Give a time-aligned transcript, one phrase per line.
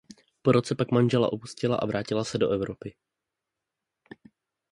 [0.41, 2.95] Po roce pak manžela opustila a vrátila se do Evropy.